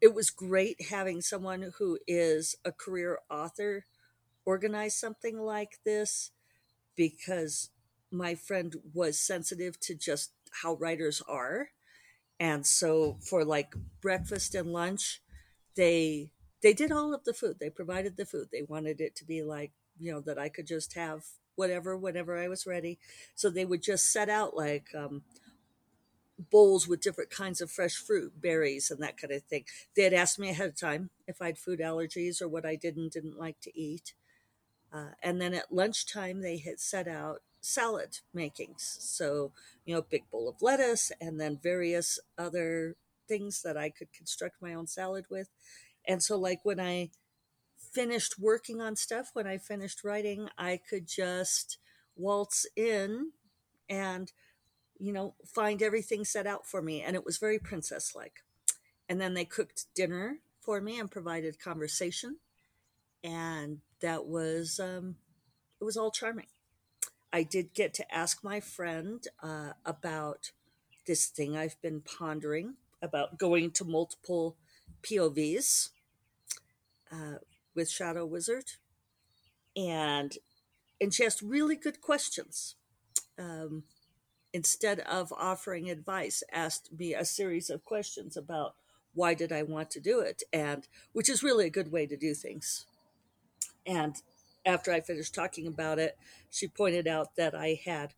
it 0.00 0.14
was 0.14 0.30
great 0.30 0.90
having 0.90 1.20
someone 1.20 1.72
who 1.78 1.98
is 2.06 2.56
a 2.64 2.70
career 2.72 3.18
author 3.30 3.84
organize 4.44 4.96
something 4.96 5.38
like 5.40 5.78
this 5.84 6.30
because 6.96 7.70
my 8.10 8.34
friend 8.34 8.76
was 8.94 9.18
sensitive 9.18 9.78
to 9.80 9.94
just 9.94 10.32
how 10.62 10.74
writers 10.76 11.22
are. 11.28 11.70
And 12.40 12.66
so 12.66 13.18
for 13.22 13.44
like 13.44 13.74
breakfast 14.00 14.54
and 14.54 14.72
lunch 14.72 15.22
they 15.76 16.32
they 16.62 16.72
did 16.72 16.90
all 16.92 17.14
of 17.14 17.24
the 17.24 17.34
food. 17.34 17.56
They 17.60 17.70
provided 17.70 18.16
the 18.16 18.26
food. 18.26 18.48
They 18.52 18.62
wanted 18.62 19.00
it 19.00 19.14
to 19.16 19.24
be 19.24 19.42
like 19.42 19.72
you 19.98 20.12
know 20.12 20.20
that 20.20 20.38
i 20.38 20.48
could 20.48 20.66
just 20.66 20.94
have 20.94 21.24
whatever 21.58 21.96
whenever 21.96 22.38
i 22.38 22.48
was 22.48 22.66
ready 22.66 22.98
so 23.34 23.50
they 23.50 23.64
would 23.64 23.82
just 23.82 24.12
set 24.12 24.28
out 24.28 24.56
like 24.56 24.86
um, 24.96 25.22
bowls 26.50 26.86
with 26.86 27.00
different 27.00 27.30
kinds 27.30 27.60
of 27.60 27.70
fresh 27.70 27.96
fruit 27.96 28.40
berries 28.40 28.90
and 28.90 29.02
that 29.02 29.16
kind 29.16 29.32
of 29.32 29.42
thing 29.42 29.64
they 29.96 30.04
had 30.04 30.14
asked 30.14 30.38
me 30.38 30.50
ahead 30.50 30.68
of 30.68 30.76
time 30.76 31.10
if 31.26 31.42
i 31.42 31.46
had 31.46 31.58
food 31.58 31.80
allergies 31.80 32.40
or 32.40 32.48
what 32.48 32.64
i 32.64 32.76
did 32.76 32.96
and 32.96 33.10
didn't 33.10 33.38
like 33.38 33.60
to 33.60 33.76
eat 33.78 34.14
uh, 34.92 35.10
and 35.22 35.40
then 35.40 35.52
at 35.52 35.72
lunchtime 35.72 36.40
they 36.40 36.58
had 36.58 36.80
set 36.80 37.06
out 37.06 37.42
salad 37.60 38.18
makings. 38.32 38.96
So, 39.00 39.52
you 39.84 39.94
know, 39.94 40.02
big 40.02 40.30
bowl 40.30 40.48
of 40.48 40.62
lettuce 40.62 41.12
and 41.20 41.40
then 41.40 41.58
various 41.62 42.18
other 42.36 42.96
things 43.26 43.62
that 43.62 43.76
I 43.76 43.90
could 43.90 44.12
construct 44.12 44.62
my 44.62 44.74
own 44.74 44.86
salad 44.86 45.26
with. 45.30 45.48
And 46.06 46.22
so, 46.22 46.38
like, 46.38 46.60
when 46.62 46.80
I 46.80 47.10
finished 47.92 48.38
working 48.38 48.80
on 48.80 48.96
stuff, 48.96 49.30
when 49.32 49.46
I 49.46 49.58
finished 49.58 50.04
writing, 50.04 50.48
I 50.58 50.80
could 50.88 51.06
just 51.06 51.78
waltz 52.16 52.66
in 52.76 53.32
and, 53.88 54.32
you 54.98 55.12
know, 55.12 55.34
find 55.46 55.82
everything 55.82 56.24
set 56.24 56.46
out 56.46 56.66
for 56.66 56.82
me. 56.82 57.02
And 57.02 57.16
it 57.16 57.24
was 57.24 57.38
very 57.38 57.58
princess 57.58 58.14
like. 58.14 58.44
And 59.08 59.20
then 59.20 59.34
they 59.34 59.44
cooked 59.44 59.86
dinner 59.94 60.38
for 60.60 60.80
me 60.80 60.98
and 60.98 61.10
provided 61.10 61.58
conversation. 61.58 62.36
And 63.24 63.80
that 64.00 64.26
was, 64.26 64.78
um, 64.78 65.16
it 65.80 65.84
was 65.84 65.96
all 65.96 66.10
charming. 66.10 66.46
I 67.32 67.42
did 67.42 67.74
get 67.74 67.94
to 67.94 68.14
ask 68.14 68.42
my 68.42 68.60
friend 68.60 69.24
uh, 69.42 69.72
about 69.84 70.52
this 71.06 71.26
thing 71.26 71.56
I've 71.56 71.80
been 71.82 72.00
pondering 72.00 72.74
about 73.00 73.38
going 73.38 73.70
to 73.72 73.84
multiple 73.84 74.56
POVs 75.02 75.90
uh, 77.12 77.38
with 77.78 77.88
Shadow 77.88 78.26
Wizard, 78.26 78.72
and 79.76 80.36
and 81.00 81.14
she 81.14 81.24
asked 81.24 81.42
really 81.42 81.76
good 81.76 82.00
questions. 82.00 82.74
Um, 83.38 83.84
instead 84.52 84.98
of 84.98 85.32
offering 85.32 85.88
advice, 85.88 86.42
asked 86.52 86.90
me 86.98 87.14
a 87.14 87.24
series 87.24 87.70
of 87.70 87.84
questions 87.84 88.36
about 88.36 88.74
why 89.14 89.34
did 89.34 89.52
I 89.52 89.62
want 89.62 89.92
to 89.92 90.00
do 90.00 90.18
it, 90.18 90.42
and 90.52 90.88
which 91.12 91.28
is 91.28 91.44
really 91.44 91.66
a 91.66 91.70
good 91.70 91.92
way 91.92 92.04
to 92.08 92.16
do 92.16 92.34
things. 92.34 92.84
And 93.86 94.16
after 94.66 94.92
I 94.92 95.00
finished 95.00 95.36
talking 95.36 95.68
about 95.68 96.00
it, 96.00 96.18
she 96.50 96.66
pointed 96.66 97.06
out 97.06 97.36
that 97.36 97.54
I 97.54 97.80
had 97.84 98.14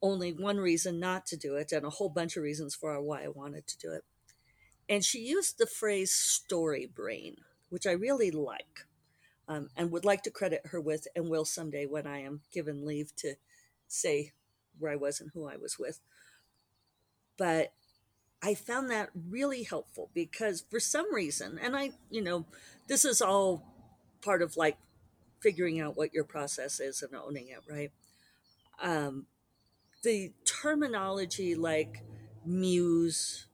only 0.00 0.32
one 0.32 0.56
reason 0.56 0.98
not 0.98 1.26
to 1.26 1.36
do 1.36 1.56
it 1.56 1.70
and 1.70 1.84
a 1.84 1.90
whole 1.90 2.08
bunch 2.08 2.38
of 2.38 2.42
reasons 2.42 2.74
for 2.74 2.98
why 3.02 3.24
I 3.24 3.28
wanted 3.28 3.66
to 3.66 3.78
do 3.78 3.92
it. 3.92 4.04
And 4.88 5.04
she 5.04 5.18
used 5.18 5.58
the 5.58 5.66
phrase 5.66 6.12
story 6.12 6.86
brain, 6.86 7.36
which 7.68 7.86
I 7.86 7.92
really 7.92 8.30
like 8.30 8.86
um, 9.48 9.70
and 9.76 9.90
would 9.90 10.04
like 10.04 10.22
to 10.22 10.30
credit 10.30 10.62
her 10.66 10.80
with, 10.80 11.06
and 11.14 11.28
will 11.28 11.44
someday 11.44 11.86
when 11.86 12.06
I 12.06 12.20
am 12.20 12.40
given 12.52 12.86
leave 12.86 13.14
to 13.16 13.34
say 13.88 14.32
where 14.78 14.92
I 14.92 14.96
was 14.96 15.20
and 15.20 15.30
who 15.34 15.48
I 15.48 15.56
was 15.56 15.78
with. 15.78 16.00
But 17.36 17.72
I 18.42 18.54
found 18.54 18.90
that 18.90 19.10
really 19.14 19.62
helpful 19.62 20.10
because 20.14 20.64
for 20.70 20.80
some 20.80 21.12
reason, 21.14 21.58
and 21.62 21.76
I, 21.76 21.92
you 22.10 22.22
know, 22.22 22.46
this 22.88 23.04
is 23.04 23.22
all 23.22 23.62
part 24.22 24.42
of 24.42 24.56
like 24.56 24.76
figuring 25.40 25.80
out 25.80 25.96
what 25.96 26.14
your 26.14 26.24
process 26.24 26.80
is 26.80 27.02
and 27.02 27.14
owning 27.14 27.48
it, 27.48 27.60
right? 27.68 27.92
Um, 28.82 29.26
the 30.02 30.32
terminology 30.44 31.54
like 31.54 32.02
muse, 32.44 33.46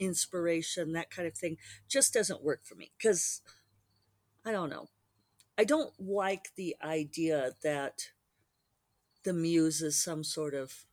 inspiration, 0.00 0.92
that 0.92 1.10
kind 1.10 1.28
of 1.28 1.34
thing 1.34 1.56
just 1.88 2.12
doesn't 2.12 2.42
work 2.42 2.60
for 2.64 2.74
me 2.74 2.90
because 2.98 3.42
I 4.44 4.52
don't 4.52 4.70
know. 4.70 4.88
I 5.56 5.64
don't 5.64 5.92
like 5.98 6.50
the 6.56 6.76
idea 6.82 7.52
that 7.62 8.10
the 9.24 9.32
muse 9.32 9.82
is 9.82 10.02
some 10.02 10.24
sort 10.24 10.54
of 10.54 10.84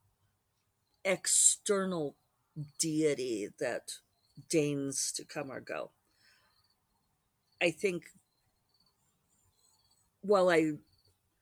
external 1.03 2.15
deity 2.79 3.49
that 3.59 3.93
deigns 4.49 5.11
to 5.13 5.25
come 5.25 5.51
or 5.51 5.59
go. 5.59 5.91
I 7.61 7.71
think 7.71 8.03
while 10.21 10.49
I 10.49 10.73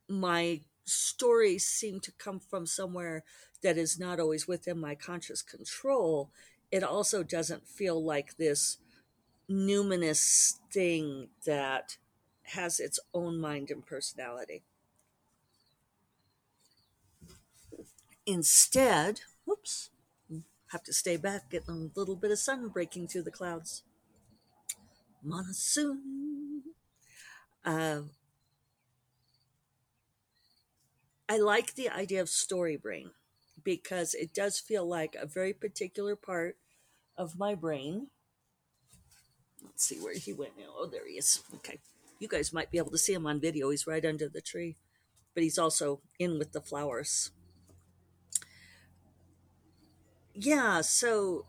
my 0.07 0.61
stories 0.85 1.65
seem 1.65 1.99
to 1.99 2.11
come 2.13 2.39
from 2.39 2.65
somewhere 2.65 3.23
that 3.61 3.77
is 3.77 3.99
not 3.99 4.19
always 4.19 4.47
within 4.47 4.79
my 4.79 4.95
conscious 4.95 5.41
control, 5.41 6.31
it 6.71 6.83
also 6.83 7.21
doesn't 7.21 7.67
feel 7.67 8.03
like 8.03 8.37
this 8.37 8.77
numinous 9.49 10.55
thing 10.71 11.29
that 11.45 11.97
has 12.49 12.79
its 12.79 12.99
own 13.13 13.39
mind 13.39 13.69
and 13.71 13.85
personality. 13.85 14.63
Instead, 18.25 19.21
whoops, 19.45 19.89
have 20.71 20.83
to 20.83 20.93
stay 20.93 21.17
back, 21.17 21.49
getting 21.49 21.91
a 21.95 21.99
little 21.99 22.15
bit 22.15 22.31
of 22.31 22.39
sun 22.39 22.69
breaking 22.69 23.07
through 23.07 23.23
the 23.23 23.31
clouds. 23.31 23.83
Monsoon. 25.23 26.63
Uh, 27.65 28.01
I 31.27 31.37
like 31.37 31.75
the 31.75 31.89
idea 31.89 32.21
of 32.21 32.29
story 32.29 32.77
brain 32.77 33.11
because 33.63 34.13
it 34.13 34.33
does 34.33 34.59
feel 34.59 34.87
like 34.87 35.15
a 35.15 35.25
very 35.25 35.53
particular 35.53 36.15
part 36.15 36.57
of 37.17 37.37
my 37.37 37.55
brain. 37.55 38.07
Let's 39.63 39.85
see 39.85 39.99
where 39.99 40.13
he 40.13 40.33
went 40.33 40.57
now. 40.57 40.73
Oh, 40.75 40.87
there 40.87 41.07
he 41.07 41.13
is. 41.15 41.41
Okay. 41.55 41.79
You 42.19 42.27
guys 42.27 42.53
might 42.53 42.71
be 42.71 42.77
able 42.77 42.91
to 42.91 42.97
see 42.97 43.13
him 43.13 43.25
on 43.25 43.39
video. 43.39 43.69
He's 43.69 43.87
right 43.87 44.05
under 44.05 44.29
the 44.29 44.41
tree, 44.41 44.75
but 45.33 45.43
he's 45.43 45.57
also 45.57 46.01
in 46.19 46.37
with 46.37 46.51
the 46.51 46.61
flowers. 46.61 47.31
Yeah, 50.33 50.81
so 50.81 51.45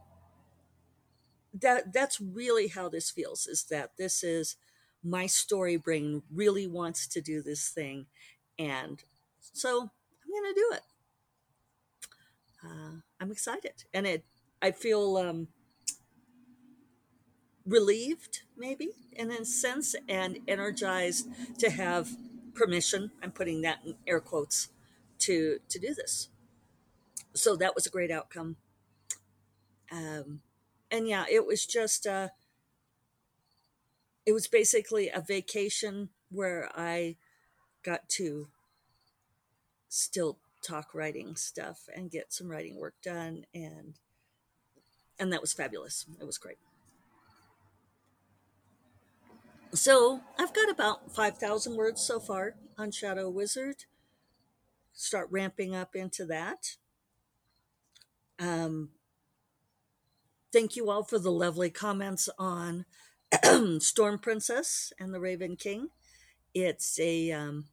that 1.54 1.92
that's 1.92 2.20
really 2.20 2.68
how 2.68 2.88
this 2.88 3.10
feels 3.10 3.46
is 3.46 3.64
that 3.64 3.90
this 3.98 4.22
is 4.22 4.56
my 5.02 5.26
story 5.26 5.76
brain 5.76 6.22
really 6.32 6.66
wants 6.66 7.06
to 7.08 7.20
do 7.20 7.42
this 7.42 7.68
thing 7.68 8.06
and 8.58 9.02
so 9.40 9.80
i'm 9.82 10.42
going 10.42 10.54
to 10.54 10.60
do 10.60 10.70
it 10.72 10.82
uh, 12.64 12.94
i'm 13.20 13.32
excited 13.32 13.84
and 13.92 14.06
it 14.06 14.24
i 14.62 14.70
feel 14.70 15.16
um, 15.16 15.48
relieved 17.66 18.42
maybe 18.56 18.90
in 19.12 19.30
a 19.30 19.44
sense 19.44 19.94
and 20.08 20.38
energized 20.48 21.28
to 21.58 21.70
have 21.70 22.16
permission 22.54 23.10
i'm 23.22 23.30
putting 23.30 23.60
that 23.62 23.78
in 23.84 23.94
air 24.06 24.20
quotes 24.20 24.68
to 25.20 25.58
to 25.68 25.78
do 25.78 25.94
this. 25.94 26.28
So 27.34 27.54
that 27.56 27.74
was 27.74 27.86
a 27.86 27.90
great 27.90 28.10
outcome. 28.10 28.56
Um, 29.92 30.40
and 30.90 31.06
yeah 31.06 31.24
it 31.30 31.46
was 31.46 31.64
just 31.64 32.06
uh, 32.06 32.28
it 34.26 34.32
was 34.32 34.46
basically 34.46 35.08
a 35.08 35.20
vacation 35.20 36.10
where 36.30 36.70
i 36.76 37.16
got 37.82 38.08
to 38.08 38.48
still 39.88 40.38
talk 40.62 40.94
writing 40.94 41.34
stuff 41.34 41.88
and 41.94 42.10
get 42.10 42.32
some 42.32 42.48
writing 42.48 42.78
work 42.78 42.94
done 43.02 43.44
and 43.52 43.94
and 45.18 45.32
that 45.32 45.42
was 45.42 45.52
fabulous. 45.52 46.06
It 46.18 46.24
was 46.24 46.38
great 46.38 46.58
so 49.72 50.20
i've 50.38 50.52
got 50.52 50.70
about 50.70 51.14
5000 51.14 51.76
words 51.76 52.00
so 52.00 52.18
far 52.18 52.54
on 52.78 52.90
shadow 52.90 53.28
wizard 53.28 53.84
start 54.92 55.28
ramping 55.30 55.74
up 55.74 55.94
into 55.94 56.24
that 56.24 56.76
um, 58.38 58.90
thank 60.52 60.76
you 60.76 60.90
all 60.90 61.02
for 61.04 61.18
the 61.18 61.30
lovely 61.30 61.70
comments 61.70 62.28
on 62.38 62.86
storm 63.80 64.18
princess 64.18 64.92
and 64.98 65.14
the 65.14 65.20
raven 65.20 65.56
king 65.56 65.88
it's 66.54 66.98
a 66.98 67.30
um, 67.30 67.66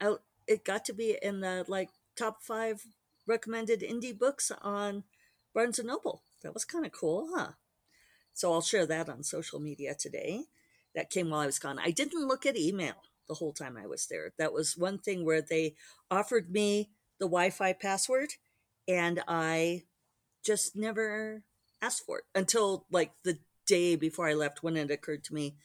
out 0.00 0.22
it 0.46 0.64
got 0.64 0.84
to 0.86 0.92
be 0.92 1.16
in 1.22 1.40
the 1.40 1.64
like 1.68 1.90
top 2.16 2.42
five 2.42 2.86
recommended 3.26 3.80
indie 3.80 4.18
books 4.18 4.50
on 4.62 5.04
Barnes 5.54 5.78
and 5.78 5.88
Noble. 5.88 6.22
That 6.42 6.54
was 6.54 6.64
kind 6.64 6.86
of 6.86 6.92
cool, 6.92 7.28
huh? 7.34 7.52
So 8.38 8.52
I'll 8.52 8.60
share 8.60 8.86
that 8.86 9.08
on 9.08 9.24
social 9.24 9.58
media 9.58 9.96
today. 9.98 10.44
That 10.94 11.10
came 11.10 11.28
while 11.28 11.40
I 11.40 11.46
was 11.46 11.58
gone. 11.58 11.80
I 11.80 11.90
didn't 11.90 12.28
look 12.28 12.46
at 12.46 12.56
email 12.56 12.94
the 13.28 13.34
whole 13.34 13.52
time 13.52 13.76
I 13.76 13.88
was 13.88 14.06
there. 14.06 14.32
That 14.38 14.52
was 14.52 14.76
one 14.76 14.98
thing 14.98 15.24
where 15.24 15.42
they 15.42 15.74
offered 16.08 16.52
me 16.52 16.90
the 17.18 17.26
Wi 17.26 17.50
Fi 17.50 17.72
password 17.72 18.30
and 18.86 19.24
I 19.26 19.82
just 20.44 20.76
never 20.76 21.42
asked 21.82 22.06
for 22.06 22.18
it 22.18 22.24
until 22.32 22.86
like 22.92 23.10
the 23.24 23.40
day 23.66 23.96
before 23.96 24.28
I 24.28 24.34
left 24.34 24.62
when 24.62 24.76
it 24.76 24.92
occurred 24.92 25.24
to 25.24 25.34
me 25.34 25.56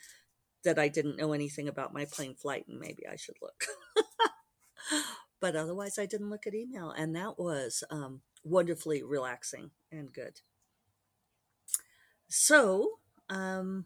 that 0.64 0.80
I 0.80 0.88
didn't 0.88 1.18
know 1.18 1.32
anything 1.32 1.68
about 1.68 1.94
my 1.94 2.06
plane 2.06 2.34
flight 2.34 2.66
and 2.68 2.80
maybe 2.80 3.04
I 3.08 3.18
should 3.18 3.36
look. 3.40 3.66
but 5.40 5.56
otherwise, 5.56 6.00
I 6.00 6.08
didn't 6.08 6.32
look 6.32 6.48
at 6.48 6.56
email, 6.56 6.90
and 6.90 7.16
that 7.16 7.38
was 7.38 7.84
um, 7.92 8.22
wonderfully 8.44 9.04
relaxing 9.04 9.70
and 9.92 10.12
good. 10.12 10.42
So, 12.36 12.98
um, 13.30 13.86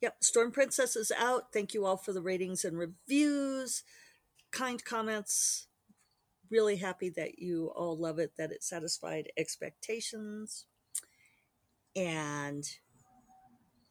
yep, 0.00 0.16
Storm 0.24 0.50
Princess 0.50 0.96
is 0.96 1.12
out. 1.16 1.52
Thank 1.52 1.72
you 1.72 1.86
all 1.86 1.96
for 1.96 2.12
the 2.12 2.20
ratings 2.20 2.64
and 2.64 2.76
reviews, 2.76 3.84
kind 4.50 4.84
comments. 4.84 5.68
Really 6.50 6.78
happy 6.78 7.10
that 7.10 7.38
you 7.38 7.70
all 7.76 7.96
love 7.96 8.18
it, 8.18 8.32
that 8.36 8.50
it 8.50 8.64
satisfied 8.64 9.30
expectations. 9.36 10.66
And 11.94 12.68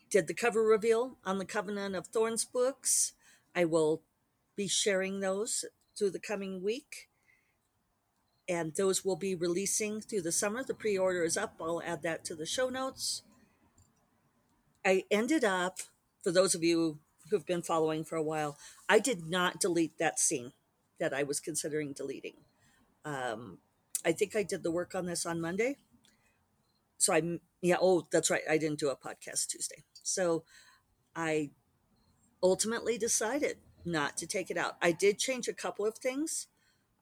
did 0.09 0.27
the 0.27 0.33
cover 0.33 0.62
reveal 0.62 1.17
on 1.23 1.38
the 1.38 1.45
Covenant 1.45 1.95
of 1.95 2.07
Thorns 2.07 2.43
books. 2.43 3.13
I 3.55 3.63
will 3.63 4.01
be 4.57 4.67
sharing 4.67 5.21
those 5.21 5.63
through 5.97 6.09
the 6.09 6.19
coming 6.19 6.62
week. 6.62 7.07
And 8.47 8.75
those 8.75 9.06
will 9.06 9.15
be 9.15 9.36
releasing 9.36 10.01
through 10.01 10.21
the 10.21 10.32
summer. 10.32 10.63
The 10.63 10.73
pre 10.73 10.97
order 10.97 11.23
is 11.23 11.38
up. 11.38 11.56
I'll 11.62 11.82
add 11.86 12.03
that 12.03 12.25
to 12.25 12.36
the 12.36 12.45
show 12.45 12.69
notes. 12.69 13.23
I 14.86 15.03
ended 15.10 15.43
up, 15.43 15.79
for 16.21 16.32
those 16.32 16.53
of 16.53 16.63
you 16.63 16.99
who've 17.29 17.45
been 17.45 17.62
following 17.62 18.03
for 18.03 18.17
a 18.17 18.23
while, 18.23 18.58
I 18.89 18.99
did 18.99 19.29
not 19.29 19.60
delete 19.60 19.97
that 19.97 20.19
scene 20.19 20.51
that 20.99 21.13
I 21.13 21.23
was 21.23 21.39
considering 21.39 21.93
deleting. 21.93 22.36
Um, 23.06 23.60
I 24.06 24.12
think 24.12 24.36
I 24.36 24.43
did 24.43 24.63
the 24.63 24.71
work 24.71 24.93
on 24.93 25.06
this 25.06 25.25
on 25.25 25.39
Monday. 25.39 25.77
So 26.97 27.13
I'm, 27.13 27.39
yeah, 27.62 27.77
oh, 27.82 28.08
that's 28.12 28.29
right. 28.29 28.41
I 28.49 28.58
didn't 28.58 28.79
do 28.79 28.89
a 28.89 28.95
podcast 28.95 29.47
Tuesday. 29.47 29.84
So 30.03 30.43
I 31.15 31.51
ultimately 32.41 32.97
decided 32.97 33.58
not 33.86 34.17
to 34.17 34.27
take 34.27 34.49
it 34.49 34.58
out. 34.58 34.77
I 34.82 34.91
did 34.91 35.19
change 35.19 35.47
a 35.47 35.53
couple 35.53 35.86
of 35.86 35.97
things. 35.97 36.47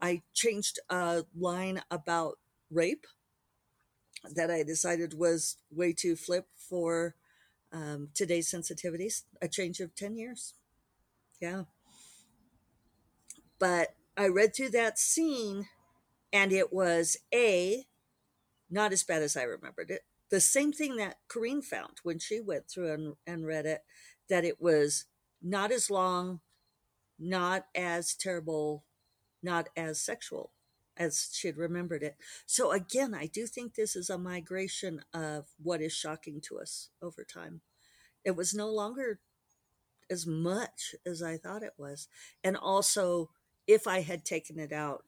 I 0.02 0.24
changed 0.34 0.80
a 0.90 1.24
line 1.38 1.82
about 1.92 2.40
rape 2.70 3.06
that 4.24 4.50
I 4.52 4.64
decided 4.64 5.14
was 5.14 5.58
way 5.70 5.94
too 5.94 6.16
flip 6.16 6.48
for 6.56 7.16
um, 7.72 8.10
today's 8.14 8.52
sensitivities. 8.52 9.24
A 9.42 9.48
change 9.48 9.80
of 9.80 9.96
10 9.96 10.16
years. 10.16 10.54
Yeah. 11.40 11.64
But 13.60 13.96
I 14.18 14.28
read 14.28 14.56
through 14.56 14.70
that 14.70 15.00
scene 15.00 15.68
and 16.34 16.52
it 16.52 16.72
was 16.72 17.18
A, 17.34 17.86
not 18.70 18.94
as 18.94 19.04
bad 19.04 19.22
as 19.22 19.36
I 19.36 19.44
remembered 19.44 19.92
it. 19.92 20.02
The 20.30 20.40
same 20.40 20.72
thing 20.72 20.96
that 20.96 21.18
Corrine 21.28 21.64
found 21.64 21.98
when 22.04 22.18
she 22.20 22.40
went 22.40 22.70
through 22.70 22.94
and, 22.94 23.16
and 23.28 23.46
read 23.46 23.66
it, 23.66 23.84
that 24.30 24.46
it 24.46 24.62
was 24.62 25.06
not 25.42 25.72
as 25.72 25.90
long, 25.90 26.40
not 27.20 27.66
as 27.76 28.16
terrible, 28.16 28.86
not 29.44 29.70
as 29.76 30.00
sexual 30.00 30.52
as 30.98 31.30
she 31.34 31.48
had 31.48 31.58
remembered 31.58 32.04
it. 32.04 32.18
So 32.46 32.72
again, 32.72 33.14
I 33.14 33.26
do 33.26 33.48
think 33.48 33.76
this 33.76 33.96
is 33.96 34.10
a 34.10 34.18
migration 34.18 35.02
of 35.14 35.46
what 35.62 35.82
is 35.82 35.94
shocking 35.94 36.42
to 36.42 36.60
us 36.60 36.90
over 37.02 37.24
time. 37.24 37.62
It 38.24 38.36
was 38.36 38.54
no 38.54 38.70
longer 38.70 39.20
as 40.10 40.28
much 40.28 40.94
as 41.06 41.24
I 41.24 41.38
thought 41.38 41.64
it 41.64 41.74
was. 41.78 42.08
And 42.44 42.58
also, 42.58 43.30
if 43.66 43.88
I 43.88 44.02
had 44.02 44.26
taken 44.26 44.60
it 44.60 44.74
out, 44.74 45.06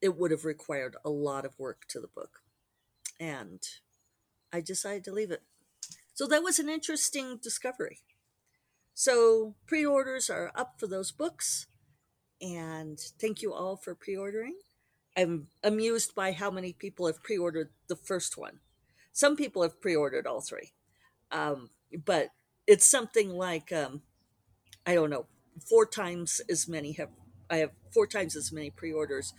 it 0.00 0.16
would 0.16 0.30
have 0.30 0.44
required 0.44 0.96
a 1.04 1.10
lot 1.10 1.44
of 1.44 1.58
work 1.58 1.82
to 1.88 2.00
the 2.00 2.08
book. 2.08 2.40
And 3.20 3.60
I 4.52 4.60
decided 4.60 5.04
to 5.04 5.12
leave 5.12 5.30
it. 5.30 5.42
So 6.14 6.26
that 6.26 6.42
was 6.42 6.58
an 6.58 6.68
interesting 6.68 7.38
discovery. 7.42 8.00
So 8.94 9.54
pre 9.66 9.84
orders 9.84 10.28
are 10.30 10.52
up 10.54 10.74
for 10.78 10.86
those 10.86 11.10
books. 11.10 11.66
And 12.42 12.98
thank 13.20 13.40
you 13.40 13.54
all 13.54 13.76
for 13.76 13.94
pre 13.94 14.16
ordering. 14.16 14.56
I'm 15.16 15.46
amused 15.62 16.14
by 16.14 16.32
how 16.32 16.50
many 16.50 16.72
people 16.72 17.06
have 17.06 17.22
pre 17.22 17.38
ordered 17.38 17.70
the 17.88 17.96
first 17.96 18.36
one. 18.36 18.58
Some 19.12 19.36
people 19.36 19.62
have 19.62 19.80
pre 19.80 19.94
ordered 19.94 20.26
all 20.26 20.40
three. 20.40 20.72
Um, 21.30 21.70
but 22.04 22.30
it's 22.66 22.86
something 22.86 23.30
like, 23.30 23.72
um, 23.72 24.02
I 24.84 24.94
don't 24.94 25.10
know, 25.10 25.26
four 25.68 25.86
times 25.86 26.40
as 26.50 26.68
many 26.68 26.92
have, 26.92 27.10
I 27.48 27.58
have 27.58 27.70
four 27.92 28.06
times 28.06 28.34
as 28.34 28.52
many 28.52 28.70
pre 28.70 28.92
orders 28.92 29.32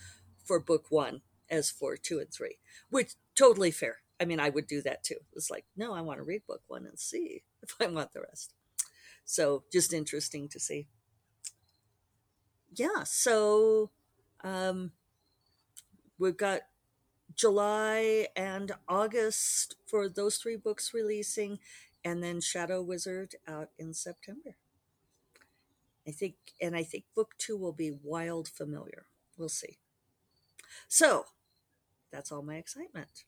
for 0.45 0.59
book 0.59 0.85
one 0.89 1.21
as 1.49 1.69
for 1.69 1.97
two 1.97 2.19
and 2.19 2.31
three, 2.31 2.57
which 2.89 3.13
totally 3.35 3.71
fair. 3.71 3.97
I 4.19 4.25
mean, 4.25 4.39
I 4.39 4.49
would 4.49 4.67
do 4.67 4.81
that 4.83 5.03
too. 5.03 5.17
It's 5.35 5.49
like, 5.49 5.65
no, 5.75 5.93
I 5.93 6.01
want 6.01 6.19
to 6.19 6.23
read 6.23 6.43
book 6.47 6.61
one 6.67 6.85
and 6.85 6.97
see 6.97 7.43
if 7.61 7.75
I 7.81 7.87
want 7.87 8.13
the 8.13 8.21
rest. 8.21 8.53
So 9.25 9.63
just 9.71 9.93
interesting 9.93 10.47
to 10.49 10.59
see. 10.59 10.87
Yeah, 12.75 13.03
so 13.03 13.91
um, 14.43 14.91
we've 16.17 16.37
got 16.37 16.61
July 17.35 18.27
and 18.35 18.71
August 18.87 19.75
for 19.85 20.09
those 20.09 20.37
three 20.37 20.55
books 20.55 20.93
releasing, 20.93 21.59
and 22.03 22.23
then 22.23 22.41
Shadow 22.41 22.81
Wizard 22.81 23.35
out 23.47 23.69
in 23.77 23.93
September. 23.93 24.55
I 26.07 26.11
think, 26.11 26.35
and 26.59 26.75
I 26.75 26.83
think 26.83 27.05
book 27.15 27.35
two 27.37 27.57
will 27.57 27.73
be 27.73 27.91
Wild 27.91 28.47
Familiar. 28.47 29.05
We'll 29.37 29.49
see. 29.49 29.77
So 30.87 31.25
that's 32.11 32.31
all 32.31 32.41
my 32.41 32.55
excitement. 32.55 33.23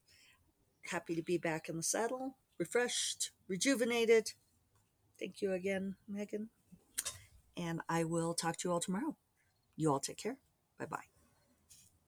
Happy 0.92 1.16
to 1.16 1.22
be 1.24 1.38
back 1.38 1.70
in 1.70 1.78
the 1.78 1.84
saddle, 1.84 2.38
refreshed, 2.58 3.32
rejuvenated. 3.48 4.34
Thank 5.20 5.42
you 5.42 5.54
again, 5.54 5.96
Megan. 6.08 6.50
And 7.56 7.82
I 7.88 8.04
will 8.04 8.34
talk 8.34 8.58
to 8.58 8.68
you 8.68 8.74
all 8.74 8.80
tomorrow. 8.80 9.16
You 9.76 9.92
all 9.92 10.00
take 10.00 10.18
care. 10.18 10.38
Bye 10.80 10.86
bye. 10.86 11.15